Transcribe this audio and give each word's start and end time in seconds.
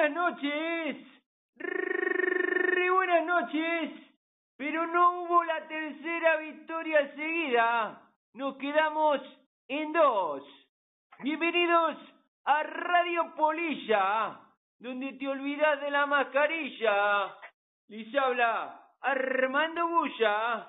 buenas 0.00 0.16
noches. 0.16 0.96
Re 1.56 2.90
buenas 2.90 3.26
noches. 3.26 3.90
Pero 4.56 4.86
no 4.86 5.22
hubo 5.22 5.44
la 5.44 5.68
tercera 5.68 6.36
victoria 6.38 7.14
seguida. 7.14 8.00
Nos 8.32 8.56
quedamos 8.56 9.20
en 9.68 9.92
dos. 9.92 10.42
Bienvenidos 11.22 11.98
a 12.44 12.62
Radio 12.62 13.34
Polilla, 13.36 14.40
donde 14.78 15.12
te 15.14 15.28
olvidas 15.28 15.80
de 15.82 15.90
la 15.90 16.06
mascarilla. 16.06 17.36
Les 17.88 18.14
habla 18.14 18.80
Armando 19.02 19.86
Bulla. 19.86 20.66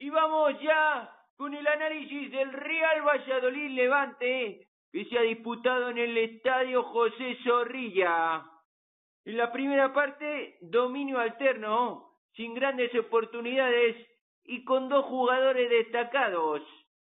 Y 0.00 0.10
vamos 0.10 0.60
ya 0.60 1.08
con 1.36 1.54
el 1.54 1.66
análisis 1.68 2.32
del 2.32 2.52
Real 2.52 3.02
Valladolid 3.02 3.70
Levante 3.76 4.66
que 4.90 5.04
se 5.04 5.18
ha 5.18 5.22
disputado 5.22 5.90
en 5.90 5.98
el 5.98 6.18
Estadio 6.18 6.82
José 6.82 7.38
Zorrilla. 7.44 8.51
En 9.24 9.36
la 9.36 9.52
primera 9.52 9.92
parte, 9.92 10.56
dominio 10.60 11.18
alterno, 11.18 12.10
sin 12.34 12.54
grandes 12.54 12.92
oportunidades 12.96 13.96
y 14.44 14.64
con 14.64 14.88
dos 14.88 15.04
jugadores 15.04 15.70
destacados, 15.70 16.60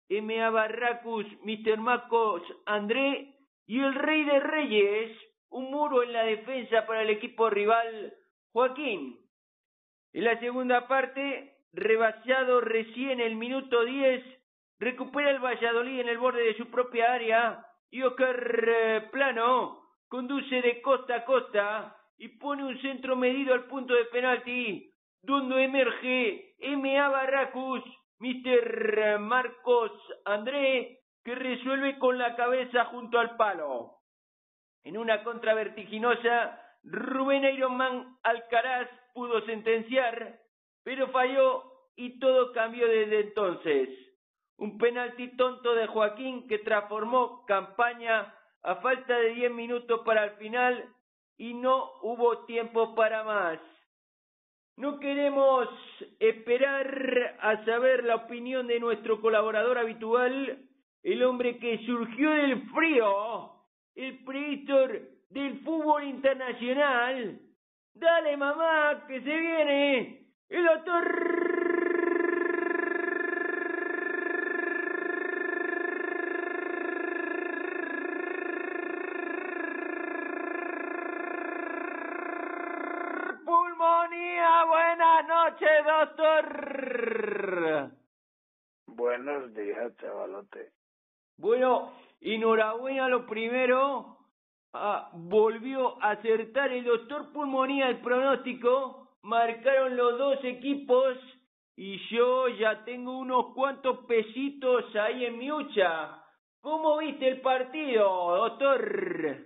M.A. 0.10 0.50
Barracus, 0.50 1.28
Mr. 1.44 1.78
Marcos 1.78 2.42
André 2.66 3.36
y 3.68 3.80
el 3.80 3.94
Rey 3.94 4.24
de 4.24 4.40
Reyes, 4.40 5.18
un 5.50 5.70
muro 5.70 6.02
en 6.02 6.14
la 6.14 6.24
defensa 6.24 6.88
para 6.88 7.04
el 7.04 7.12
equipo 7.12 7.48
rival, 7.52 8.16
Joaquín. 8.54 9.20
En 10.12 10.24
la 10.24 10.40
segunda 10.40 10.88
parte, 10.88 11.58
rebasado 11.74 12.62
recién 12.62 13.20
el 13.20 13.36
minuto 13.36 13.86
10, 13.86 14.24
recupera 14.80 15.30
el 15.30 15.38
Valladolid 15.38 16.00
en 16.00 16.10
el 16.10 16.18
borde 16.18 16.44
de 16.44 16.58
su 16.58 16.72
propia 16.72 17.14
área 17.14 17.64
y 17.92 18.02
Oscar 18.02 18.66
eh, 18.68 19.02
Plano 19.12 19.84
conduce 20.08 20.60
de 20.64 20.82
costa 20.82 21.18
a 21.18 21.26
costa 21.26 21.99
y 22.20 22.28
pone 22.28 22.66
un 22.66 22.80
centro 22.82 23.16
medido 23.16 23.54
al 23.54 23.66
punto 23.66 23.94
de 23.94 24.06
penalti, 24.06 24.94
donde 25.22 25.64
emerge 25.64 26.54
M.A. 26.60 27.08
Barracus, 27.08 27.82
Mr. 28.20 29.20
Marcos 29.20 29.92
André, 30.26 31.00
que 31.24 31.34
resuelve 31.34 31.98
con 31.98 32.18
la 32.18 32.36
cabeza 32.36 32.86
junto 32.86 33.20
al 33.20 33.38
palo. 33.38 34.00
En 34.84 34.98
una 34.98 35.24
contra 35.24 35.54
vertiginosa, 35.54 36.62
Rubén 36.84 37.46
Ironman 37.46 38.18
Alcaraz 38.24 38.90
pudo 39.14 39.42
sentenciar, 39.46 40.40
pero 40.84 41.08
falló 41.10 41.64
y 41.96 42.20
todo 42.20 42.52
cambió 42.52 42.88
desde 42.88 43.22
entonces. 43.22 43.90
Un 44.58 44.78
penalti 44.78 45.38
tonto 45.38 45.74
de 45.74 45.88
Joaquín 45.88 46.48
que 46.48 46.60
transformó 46.60 47.46
campaña 47.46 48.36
a 48.62 48.76
falta 48.76 49.18
de 49.18 49.30
diez 49.36 49.52
minutos 49.52 50.02
para 50.04 50.26
el 50.26 50.32
final 50.32 50.94
y 51.40 51.54
no 51.54 51.94
hubo 52.04 52.46
tiempo 52.46 52.94
para 52.94 53.24
más. 53.24 53.60
No 54.76 55.00
queremos 55.00 55.68
esperar 56.20 57.38
a 57.42 57.66
saber 57.66 58.04
la 58.04 58.16
opinión 58.16 58.68
de 58.68 58.80
nuestro 58.80 59.20
colaborador 59.22 59.78
habitual, 59.78 60.60
el 61.02 61.24
hombre 61.24 61.58
que 61.58 61.80
surgió 61.86 62.32
del 62.32 62.62
frío, 62.70 63.52
el 63.96 64.24
predictor 64.26 65.02
del 65.30 65.60
fútbol 65.62 66.04
internacional. 66.04 67.40
Dale 67.94 68.38
mamá, 68.38 69.06
que 69.08 69.22
se 69.22 69.38
viene 69.38 70.28
el 70.50 70.66
doctor 70.66 71.39
noches, 85.50 85.70
doctor. 85.86 86.46
Buenos 88.88 89.54
días, 89.54 89.96
chavalote. 89.98 90.72
Bueno, 91.38 91.94
enhorabuena 92.22 93.08
lo 93.08 93.26
primero. 93.26 94.18
Ah, 94.74 95.10
volvió 95.14 96.02
a 96.04 96.12
acertar 96.12 96.72
el 96.72 96.84
doctor 96.84 97.32
Pulmonía 97.32 97.90
el 97.90 98.02
pronóstico. 98.02 99.18
Marcaron 99.24 99.98
los 99.98 100.18
dos 100.18 100.38
equipos 100.44 101.18
y 101.76 101.98
yo 102.10 102.48
ya 102.50 102.84
tengo 102.86 103.18
unos 103.18 103.54
cuantos 103.56 104.06
pesitos 104.06 104.96
ahí 104.96 105.26
en 105.26 105.40
mi 105.40 105.52
hucha. 105.52 106.24
¿Cómo 106.62 106.98
viste 106.98 107.28
el 107.28 107.42
partido, 107.42 108.36
doctor? 108.36 109.38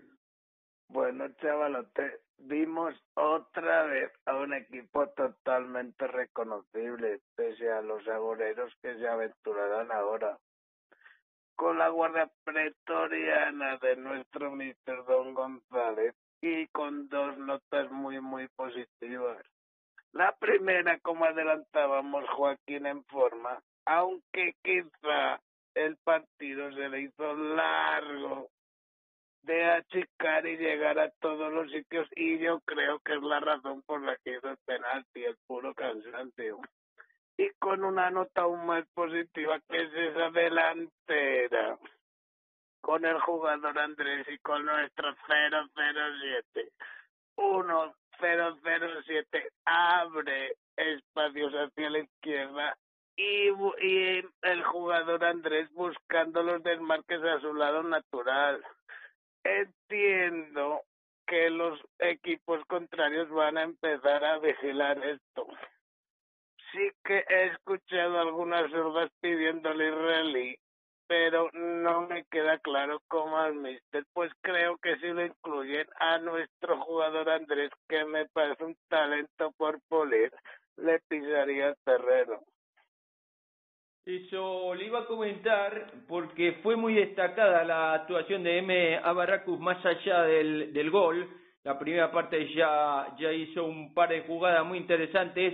Bueno, 0.89 1.29
chavalote, 1.39 2.22
vimos 2.37 2.95
otra 3.15 3.83
vez 3.83 4.11
a 4.25 4.35
un 4.35 4.53
equipo 4.53 5.07
totalmente 5.09 6.07
reconocible, 6.07 7.21
pese 7.35 7.71
a 7.71 7.81
los 7.81 8.07
agoreros 8.07 8.73
que 8.81 8.95
se 8.95 9.07
aventurarán 9.07 9.91
ahora. 9.91 10.37
Con 11.55 11.77
la 11.77 11.89
guardia 11.89 12.29
pretoriana 12.43 13.77
de 13.77 13.95
nuestro 13.95 14.51
Mr. 14.51 15.05
Don 15.05 15.33
González 15.33 16.15
y 16.41 16.67
con 16.67 17.07
dos 17.09 17.37
notas 17.37 17.89
muy, 17.91 18.19
muy 18.19 18.47
positivas. 18.49 19.37
La 20.11 20.31
primera, 20.33 20.99
como 20.99 21.25
adelantábamos, 21.25 22.29
Joaquín 22.29 22.85
en 22.85 23.03
forma, 23.05 23.59
aunque 23.85 24.55
quizá 24.61 25.39
el 25.73 25.97
partido 25.97 26.71
se 26.73 26.89
le 26.89 27.01
hizo 27.01 27.33
largo 27.33 28.49
de 29.43 29.63
achicar 29.65 30.47
y 30.47 30.57
llegar 30.57 30.97
a 30.99 31.09
todos 31.19 31.51
los 31.51 31.69
sitios 31.71 32.07
y 32.15 32.37
yo 32.39 32.61
creo 32.61 32.99
que 32.99 33.13
es 33.13 33.21
la 33.21 33.39
razón 33.39 33.81
por 33.83 34.01
la 34.01 34.15
que 34.23 34.37
hizo 34.37 34.49
el 34.49 34.57
penalti, 34.65 35.25
el 35.25 35.37
puro 35.45 35.73
cansancio. 35.73 36.59
Y 37.37 37.49
con 37.59 37.83
una 37.83 38.09
nota 38.09 38.43
aún 38.43 38.65
más 38.65 38.87
positiva 38.93 39.59
que 39.69 39.75
es 39.77 39.93
esa 39.93 40.29
delantera, 40.31 41.77
con 42.81 43.05
el 43.05 43.19
jugador 43.21 43.77
Andrés 43.79 44.27
y 44.29 44.37
con 44.39 44.65
nuestro 44.65 45.13
007. 45.27 46.71
1-0-0-7 47.35 49.49
abre 49.65 50.55
espacios 50.77 51.51
hacia 51.53 51.89
la 51.89 51.99
izquierda 51.99 52.77
y, 53.15 53.49
y 53.81 54.25
el 54.41 54.63
jugador 54.63 55.25
Andrés 55.25 55.69
buscando 55.73 56.43
los 56.43 56.63
desmarques 56.63 57.21
a 57.23 57.39
su 57.41 57.53
lado 57.53 57.83
natural 57.83 58.63
entiendo 59.43 60.81
que 61.25 61.49
los 61.49 61.79
equipos 61.99 62.63
contrarios 62.65 63.29
van 63.29 63.57
a 63.57 63.63
empezar 63.63 64.23
a 64.23 64.39
vigilar 64.39 65.03
esto. 65.05 65.47
Sí 66.71 66.91
que 67.03 67.23
he 67.29 67.45
escuchado 67.47 68.19
algunas 68.19 68.69
sordas 68.71 69.09
pidiéndole 69.21 69.91
rally, 69.91 70.57
pero 71.07 71.49
no 71.53 72.07
me 72.07 72.25
queda 72.25 72.57
claro 72.59 73.01
cómo 73.07 73.37
al 73.37 73.81
pues 74.13 74.31
creo 74.41 74.77
que 74.77 74.95
si 74.97 75.07
lo 75.07 75.25
incluyen 75.25 75.87
a 75.99 76.17
nuestro 76.17 76.81
jugador 76.81 77.29
Andrés, 77.29 77.69
que 77.87 78.05
me 78.05 78.25
parece 78.29 78.63
un 78.63 78.77
talento 78.87 79.51
por 79.57 79.79
polir, 79.87 80.33
le 80.77 80.99
pisaría 81.07 81.69
el 81.69 81.77
terreno. 81.83 82.41
Eso 84.05 84.75
le 84.75 84.85
iba 84.85 84.99
a 84.99 85.05
comentar 85.05 85.93
porque 86.09 86.59
fue 86.61 86.75
muy 86.75 86.93
destacada 86.93 87.63
la 87.63 87.93
actuación 87.93 88.43
de 88.43 88.57
M. 88.57 88.97
Abarracus 88.97 89.57
más 89.61 89.83
allá 89.85 90.23
del, 90.23 90.73
del 90.73 90.91
gol. 90.91 91.29
La 91.63 91.79
primera 91.79 92.11
parte 92.11 92.53
ya, 92.53 93.15
ya 93.17 93.31
hizo 93.31 93.63
un 93.63 93.93
par 93.93 94.09
de 94.09 94.23
jugadas 94.23 94.65
muy 94.65 94.77
interesantes. 94.77 95.53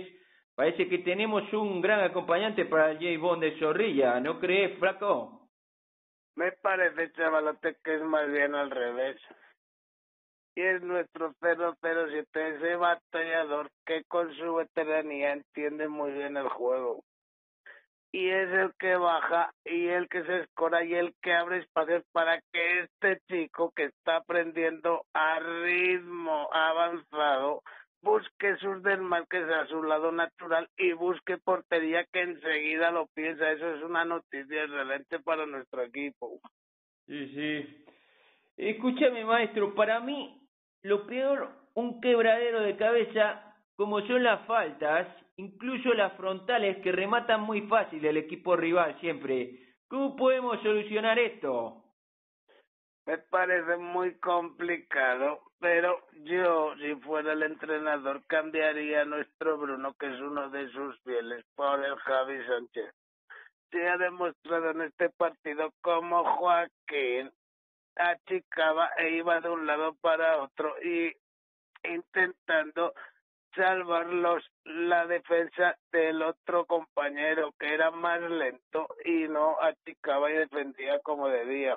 Parece 0.56 0.88
que 0.88 0.98
tenemos 0.98 1.44
un 1.52 1.80
gran 1.80 2.00
acompañante 2.00 2.64
para 2.64 2.94
J. 2.94 3.18
Bond 3.20 3.44
de 3.44 3.56
Zorrilla, 3.60 4.18
¿no 4.18 4.40
crees, 4.40 4.76
Flaco? 4.80 5.48
Me 6.34 6.50
parece, 6.50 7.12
chavalote, 7.12 7.76
que 7.84 7.94
es 7.94 8.02
más 8.02 8.28
bien 8.32 8.56
al 8.56 8.72
revés. 8.72 9.16
Y 10.56 10.62
es 10.62 10.82
nuestro 10.82 11.32
007, 11.40 12.56
ese 12.56 12.74
batallador 12.74 13.70
que 13.86 14.02
con 14.04 14.34
su 14.34 14.56
veteranía 14.56 15.34
entiende 15.34 15.86
muy 15.86 16.10
bien 16.10 16.36
el 16.36 16.48
juego 16.48 17.04
y 18.12 18.28
es 18.28 18.50
el 18.50 18.72
que 18.78 18.96
baja 18.96 19.52
y 19.64 19.86
el 19.86 20.08
que 20.08 20.24
se 20.24 20.40
escora 20.40 20.84
y 20.84 20.94
el 20.94 21.14
que 21.22 21.32
abre 21.32 21.58
espacios 21.58 22.04
para 22.12 22.40
que 22.52 22.80
este 22.80 23.20
chico 23.28 23.72
que 23.74 23.84
está 23.84 24.16
aprendiendo 24.16 25.04
a 25.14 25.38
ritmo 25.38 26.48
avanzado 26.52 27.62
busque 28.02 28.56
sus 28.56 28.82
desmarques 28.82 29.48
a 29.48 29.66
su 29.66 29.82
lado 29.82 30.10
natural 30.10 30.68
y 30.76 30.92
busque 30.92 31.38
portería 31.38 32.04
que 32.12 32.22
enseguida 32.22 32.90
lo 32.90 33.06
piensa. 33.14 33.52
Eso 33.52 33.74
es 33.74 33.82
una 33.82 34.04
noticia 34.04 34.64
excelente 34.64 35.18
para 35.20 35.46
nuestro 35.46 35.82
equipo. 35.82 36.40
Sí, 37.06 37.28
sí. 37.28 37.84
Escúchame, 38.56 39.24
maestro, 39.24 39.74
para 39.74 40.00
mí 40.00 40.40
lo 40.82 41.06
peor, 41.06 41.50
un 41.74 42.00
quebradero 42.00 42.62
de 42.62 42.76
cabeza 42.76 43.49
como 43.80 44.02
son 44.02 44.22
las 44.22 44.44
faltas, 44.44 45.08
incluso 45.38 45.94
las 45.94 46.12
frontales 46.12 46.82
que 46.82 46.92
rematan 46.92 47.40
muy 47.40 47.62
fácil 47.62 48.04
el 48.04 48.18
equipo 48.18 48.54
rival 48.54 49.00
siempre. 49.00 49.74
¿Cómo 49.88 50.16
podemos 50.16 50.60
solucionar 50.60 51.18
esto? 51.18 51.82
Me 53.06 53.16
parece 53.16 53.78
muy 53.78 54.18
complicado, 54.18 55.40
pero 55.60 55.98
yo, 56.24 56.74
si 56.76 56.94
fuera 56.96 57.32
el 57.32 57.42
entrenador, 57.42 58.20
cambiaría 58.26 59.00
a 59.00 59.06
nuestro 59.06 59.56
Bruno, 59.56 59.94
que 59.98 60.12
es 60.12 60.20
uno 60.20 60.50
de 60.50 60.68
sus 60.72 61.00
fieles, 61.00 61.42
por 61.54 61.82
el 61.82 61.96
Javi 61.96 62.36
Sánchez. 62.44 62.94
Se 63.70 63.88
ha 63.88 63.96
demostrado 63.96 64.72
en 64.72 64.82
este 64.82 65.08
partido 65.08 65.72
como 65.80 66.22
Joaquín 66.36 67.30
achicaba 67.96 68.90
e 68.98 69.08
iba 69.12 69.40
de 69.40 69.48
un 69.48 69.66
lado 69.66 69.94
para 70.02 70.36
otro 70.36 70.74
y 70.82 71.16
intentando 71.82 72.92
salvar 73.54 74.06
la 74.64 75.06
defensa 75.06 75.76
del 75.92 76.22
otro 76.22 76.64
compañero 76.66 77.52
que 77.58 77.74
era 77.74 77.90
más 77.90 78.20
lento 78.20 78.86
y 79.04 79.28
no 79.28 79.56
achicaba 79.60 80.30
y 80.30 80.34
defendía 80.34 80.98
como 81.00 81.28
debía. 81.28 81.76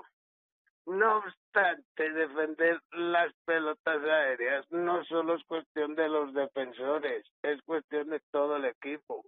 No 0.86 1.18
obstante, 1.20 2.12
defender 2.12 2.81
las 2.92 3.34
pelotas 3.46 4.04
aéreas 4.04 4.70
no 4.70 5.04
solo 5.06 5.36
es 5.36 5.44
cuestión 5.46 5.96
de 5.96 6.10
los 6.10 6.34
defensores, 6.34 7.25
es 7.42 7.62
cuestión 7.64 8.10
de 8.10 8.20
todo 8.31 8.58
el 8.58 8.66
equipo. 8.66 9.24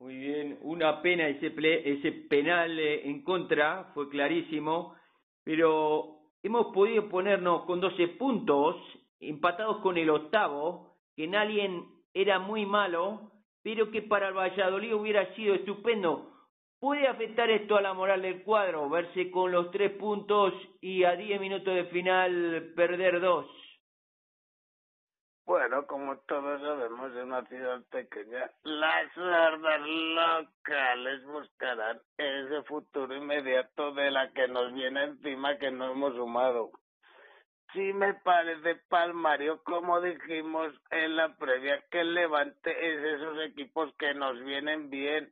Muy 0.00 0.16
bien, 0.16 0.58
una 0.60 1.00
pena 1.02 1.26
ese, 1.28 1.52
ese 1.84 2.12
penal 2.12 2.78
eh, 2.78 3.08
en 3.08 3.22
contra, 3.24 3.90
fue 3.94 4.08
clarísimo, 4.08 4.94
pero 5.42 6.18
hemos 6.42 6.72
podido 6.72 7.08
ponernos 7.08 7.64
con 7.64 7.80
12 7.80 8.08
puntos, 8.08 8.76
empatados 9.20 9.78
con 9.78 9.96
el 9.96 10.10
octavo, 10.10 10.96
que 11.16 11.24
en 11.24 11.34
alguien 11.34 11.86
era 12.14 12.38
muy 12.38 12.66
malo, 12.66 13.32
pero 13.62 13.90
que 13.90 14.02
para 14.02 14.28
el 14.28 14.34
Valladolid 14.34 14.94
hubiera 14.94 15.34
sido 15.34 15.54
estupendo 15.54 16.38
¿Puede 16.80 17.08
afectar 17.08 17.50
esto 17.50 17.76
a 17.76 17.80
la 17.80 17.92
moral 17.92 18.22
del 18.22 18.44
cuadro? 18.44 18.88
Verse 18.88 19.32
con 19.32 19.50
los 19.50 19.70
tres 19.72 19.90
puntos 19.98 20.54
y 20.80 21.02
a 21.02 21.16
diez 21.16 21.40
minutos 21.40 21.74
de 21.74 21.86
final 21.86 22.72
perder 22.76 23.20
dos. 23.20 23.46
Bueno, 25.44 25.86
como 25.86 26.18
todos 26.18 26.60
sabemos, 26.60 27.10
en 27.16 27.22
una 27.22 27.44
ciudad 27.46 27.82
pequeña, 27.90 28.48
las 28.62 29.16
hordas 29.16 29.80
locales 29.80 31.24
buscarán 31.24 32.00
ese 32.16 32.62
futuro 32.64 33.16
inmediato 33.16 33.92
de 33.94 34.10
la 34.10 34.30
que 34.32 34.46
nos 34.46 34.72
viene 34.72 35.04
encima 35.04 35.58
que 35.58 35.70
no 35.72 35.90
hemos 35.90 36.14
sumado. 36.14 36.70
Sí 37.72 37.92
me 37.92 38.14
parece 38.14 38.76
palmario, 38.88 39.62
como 39.62 40.00
dijimos 40.00 40.72
en 40.90 41.16
la 41.16 41.36
previa, 41.36 41.84
que 41.90 42.00
el 42.00 42.14
Levante 42.14 42.70
es 42.70 43.20
esos 43.20 43.38
equipos 43.42 43.92
que 43.98 44.14
nos 44.14 44.42
vienen 44.42 44.88
bien, 44.88 45.30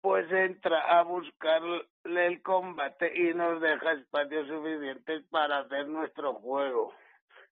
pues 0.00 0.30
entra 0.32 0.98
a 0.98 1.02
buscarle 1.02 1.86
el 2.04 2.42
combate 2.42 3.12
y 3.14 3.34
nos 3.34 3.60
deja 3.60 3.92
espacios 3.92 4.48
suficientes 4.48 5.24
para 5.30 5.58
hacer 5.58 5.86
nuestro 5.88 6.34
juego. 6.34 6.94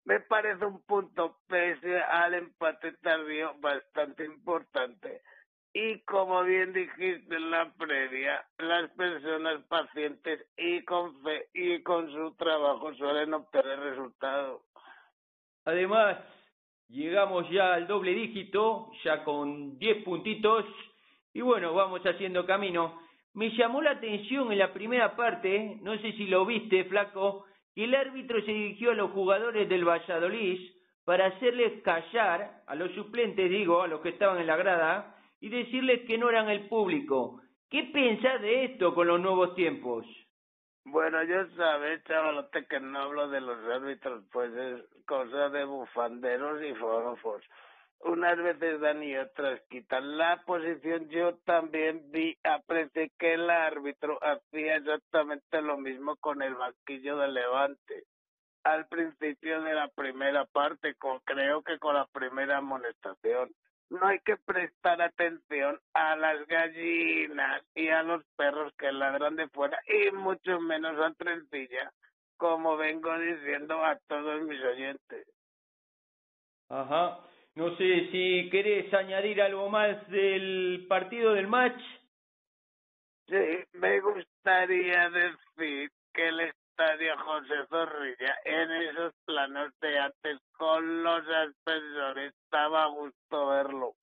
Me 0.04 0.20
parece 0.20 0.64
un 0.64 0.80
punto 0.82 1.38
pese 1.46 2.00
al 2.00 2.34
empate 2.34 2.92
tardío 3.02 3.54
bastante 3.60 4.25
importante. 4.25 5.22
Y 5.80 6.00
como 6.00 6.42
bien 6.42 6.72
dijiste 6.72 7.36
en 7.36 7.52
la 7.52 7.72
previa, 7.78 8.44
las 8.58 8.90
personas 8.94 9.62
pacientes 9.69 10.44
y 10.56 10.82
con 10.82 11.22
fe 11.22 11.50
y 11.54 11.80
con 11.84 12.10
su 12.10 12.34
trabajo 12.34 12.92
suelen 12.94 13.32
obtener 13.32 13.78
resultados. 13.78 14.62
Además, 15.66 16.19
llegamos 16.88 17.48
ya 17.50 17.75
al 17.75 17.86
doble 17.86 18.12
dígito, 18.12 18.90
ya 19.04 19.22
con 19.22 19.78
10 19.78 20.02
puntitos 20.02 20.64
y 21.32 21.42
bueno, 21.42 21.72
vamos 21.72 22.00
haciendo 22.04 22.44
camino. 22.44 23.00
Me 23.34 23.50
llamó 23.56 23.80
la 23.80 23.92
atención 23.92 24.50
en 24.50 24.58
la 24.58 24.72
primera 24.72 25.14
parte, 25.14 25.78
no 25.82 25.96
sé 25.98 26.10
si 26.14 26.26
lo 26.26 26.44
viste, 26.44 26.86
flaco, 26.86 27.44
que 27.76 27.84
el 27.84 27.94
árbitro 27.94 28.40
se 28.40 28.50
dirigió 28.50 28.90
a 28.90 28.94
los 28.94 29.12
jugadores 29.12 29.69
del 29.69 29.84
Valladolid 29.88 30.72
para 31.04 31.26
hacerles 31.26 31.80
callar, 31.84 32.64
a 32.66 32.75
los 32.75 32.90
suplentes 32.96 33.48
digo, 33.48 33.80
a 33.80 33.86
los 33.86 34.00
que 34.00 34.08
estaban 34.08 34.40
en 34.40 34.48
la 34.48 34.56
grada, 34.56 35.14
y 35.40 35.49
decirles 35.49 36.06
que 36.06 36.19
no 36.19 36.31
eran 36.31 36.49
el 36.49 36.69
público. 36.69 37.43
¿Qué 37.70 37.90
pensás 37.93 38.40
de 38.40 38.64
esto 38.64 38.94
con 38.94 39.06
los 39.06 39.20
nuevos 39.20 39.55
tiempos? 39.55 40.06
Bueno, 40.85 41.23
yo 41.25 41.46
sabes, 41.56 42.02
chavalote, 42.05 42.67
que 42.67 42.81
no 42.81 42.99
hablo 42.99 43.29
de 43.29 43.40
los 43.40 43.58
árbitros, 43.67 44.25
pues 44.32 44.52
es 44.55 45.05
cosa 45.05 45.50
de 45.50 45.64
bufanderos 45.64 46.62
y 46.62 46.75
forofos 46.75 47.43
unas 48.00 48.37
veces 48.38 48.81
dan 48.81 49.02
y 49.02 49.17
otras 49.17 49.61
quitan 49.69 50.17
la 50.17 50.43
posición. 50.44 51.08
Yo 51.08 51.37
también 51.44 52.11
vi, 52.11 52.37
aprecié 52.44 53.11
que 53.19 53.35
el 53.35 53.50
árbitro 53.50 54.19
hacía 54.23 54.76
exactamente 54.76 55.62
lo 55.62 55.79
mismo 55.79 56.17
con 56.17 56.43
el 56.43 56.55
banquillo 56.55 57.17
de 57.19 57.29
Levante. 57.29 58.05
Al 58.64 58.87
principio 58.87 59.62
de 59.62 59.75
la 59.75 59.88
primera 59.88 60.44
parte, 60.44 60.94
con, 60.94 61.20
creo 61.20 61.62
que 61.62 61.79
con 61.79 61.94
la 61.94 62.06
primera 62.06 62.58
amonestación. 62.58 63.50
No 63.90 64.06
hay 64.06 64.19
que 64.20 64.37
prestar 64.37 65.00
atención 65.00 65.81
a 65.94 66.14
las 66.17 66.46
gallinas 66.46 67.62
y 67.75 67.88
a 67.88 68.02
los 68.02 68.23
perros 68.37 68.73
que 68.76 68.93
ladran 68.93 69.37
de 69.37 69.49
fuera 69.49 69.79
y 69.87 70.11
mucho 70.12 70.61
menos 70.61 71.00
a 71.00 71.14
Trencilla, 71.14 71.93
como 72.37 72.76
vengo 72.76 73.19
diciendo 73.19 73.82
a 73.82 73.99
todos 74.06 74.43
mis 74.43 74.62
oyentes. 74.62 75.26
Ajá. 76.69 77.20
No 77.55 77.76
sé 77.76 78.08
si 78.12 78.50
querés 78.50 78.93
añadir 78.93 79.40
algo 79.43 79.69
más 79.69 80.08
del 80.11 80.87
partido 80.88 81.32
del 81.32 81.49
match. 81.49 81.81
Sí, 83.26 83.64
me 83.73 84.00
gustaría 84.00 85.11
decir 85.11 85.90
que 86.12 86.29
el 86.29 86.52
estadio 86.78 87.19
José 87.19 87.66
Zorrilla 87.69 88.36
en 88.44 88.70
esos 88.70 89.12
planos 89.25 89.72
de 89.80 89.98
antes 89.98 90.38
con 90.56 91.02
los 91.02 91.22
ascensores 91.26 92.32
estaba 92.44 92.86
gusto 92.86 93.48
verlo 93.48 93.94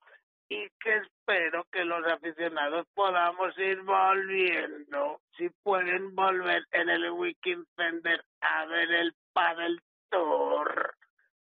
y 0.49 0.67
que 0.81 0.97
espero 0.97 1.65
que 1.71 1.85
los 1.85 2.05
aficionados 2.05 2.85
podamos 2.93 3.57
ir 3.57 3.81
volviendo, 3.81 5.21
si 5.37 5.49
pueden 5.63 6.13
volver 6.15 6.63
en 6.71 6.89
el 6.89 7.11
Weekend 7.11 7.65
Fender 7.77 8.21
a 8.41 8.65
ver 8.65 8.91
el 8.91 9.13
Padel 9.33 9.81
Tour 10.09 10.95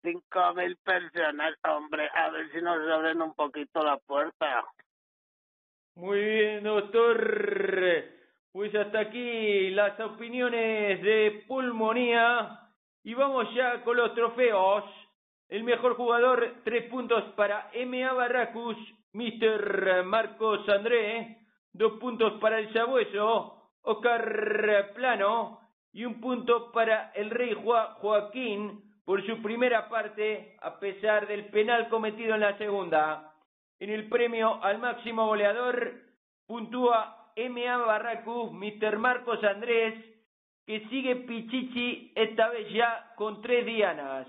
cinco 0.02 0.54
mil 0.54 0.76
personas, 0.78 1.54
hombre, 1.68 2.08
a 2.14 2.30
ver 2.30 2.50
si 2.50 2.62
nos 2.62 2.78
abren 2.90 3.20
un 3.20 3.34
poquito 3.34 3.84
la 3.84 3.98
puerta. 3.98 4.64
Muy 5.96 6.18
bien, 6.18 6.64
doctor. 6.64 8.19
Pues 8.52 8.74
hasta 8.74 8.98
aquí 8.98 9.70
las 9.70 9.98
opiniones 10.00 11.00
de 11.02 11.44
pulmonía 11.46 12.58
y 13.04 13.14
vamos 13.14 13.46
ya 13.54 13.84
con 13.84 13.96
los 13.96 14.12
trofeos. 14.14 14.82
El 15.48 15.62
mejor 15.62 15.94
jugador, 15.94 16.56
tres 16.64 16.90
puntos 16.90 17.22
para 17.36 17.70
MA 17.86 18.12
Barracus, 18.12 18.76
Mr. 19.12 20.02
Marcos 20.04 20.68
André, 20.68 21.38
dos 21.72 21.92
puntos 22.00 22.40
para 22.40 22.58
el 22.58 22.72
Sabueso, 22.72 23.70
Oscar 23.82 24.92
Plano 24.94 25.60
y 25.92 26.04
un 26.04 26.20
punto 26.20 26.72
para 26.72 27.12
el 27.12 27.30
Rey 27.30 27.54
Joaquín 27.54 28.82
por 29.04 29.24
su 29.26 29.40
primera 29.42 29.88
parte, 29.88 30.56
a 30.60 30.80
pesar 30.80 31.28
del 31.28 31.46
penal 31.46 31.88
cometido 31.88 32.34
en 32.34 32.40
la 32.40 32.58
segunda. 32.58 33.32
En 33.78 33.90
el 33.90 34.08
premio 34.08 34.62
al 34.62 34.78
máximo 34.78 35.26
goleador 35.26 36.00
puntúa 36.48 37.19
M.A. 37.36 37.76
Barracu, 37.78 38.50
Mr. 38.52 38.98
Marcos 38.98 39.42
Andrés, 39.44 39.94
que 40.66 40.80
sigue 40.88 41.16
Pichichi 41.16 42.12
esta 42.14 42.48
vez 42.50 42.72
ya 42.72 43.12
con 43.16 43.42
tres 43.42 43.66
dianas. 43.66 44.26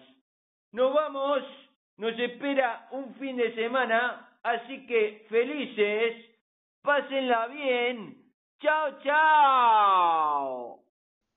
Nos 0.72 0.94
vamos, 0.94 1.44
nos 1.98 2.18
espera 2.18 2.88
un 2.92 3.14
fin 3.16 3.38
de 3.38 3.54
semana, 3.54 4.38
así 4.44 4.86
que 4.88 5.26
felices, 5.30 6.16
pásenla 6.82 7.48
bien. 7.48 8.18
Chao, 8.60 9.02
chao. 9.04 10.91